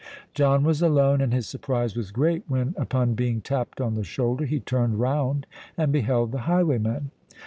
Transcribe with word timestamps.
John 0.33 0.63
was 0.63 0.81
alone; 0.81 1.21
and 1.21 1.31
his 1.31 1.47
surprise 1.47 1.95
was 1.95 2.09
great, 2.09 2.43
when, 2.47 2.73
upon 2.75 3.13
being 3.13 3.39
tapped 3.39 3.79
on 3.79 3.93
the 3.93 4.03
shoulder, 4.03 4.45
he 4.47 4.59
turned 4.59 4.99
round 4.99 5.45
and 5.77 5.91
beheld 5.93 6.31
the 6.31 6.39
highwayman. 6.49 7.11